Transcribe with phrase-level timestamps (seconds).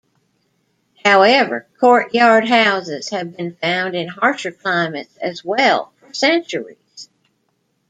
[1.05, 7.07] However, courtyard houses have been found in harsher climates as well for centuries.